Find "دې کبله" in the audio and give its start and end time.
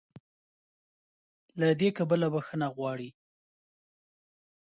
1.79-2.27